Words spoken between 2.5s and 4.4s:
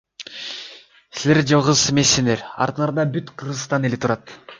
артыӊарда бүт Кыргызстан эли турат.